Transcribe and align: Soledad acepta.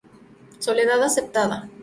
Soledad 0.57 0.99
acepta. 1.03 1.69